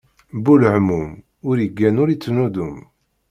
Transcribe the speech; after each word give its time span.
Bu 0.45 0.53
lehmum, 0.61 1.11
ur 1.49 1.57
iggan, 1.65 1.99
ur 2.01 2.09
ittnuddum. 2.13 2.75